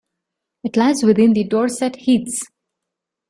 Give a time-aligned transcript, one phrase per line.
[0.63, 2.47] It lies within the Dorset Heaths.